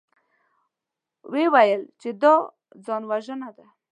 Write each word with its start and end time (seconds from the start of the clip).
ويې 1.31 1.47
ويل 1.53 1.81
چې 2.01 2.09
دا 2.21 2.33
ځانوژنه 2.85 3.49
ده. 3.57 3.67